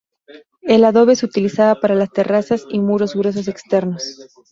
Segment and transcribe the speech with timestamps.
[0.63, 4.17] El adobe se utilizaba para las terrazas y muros gruesos externos.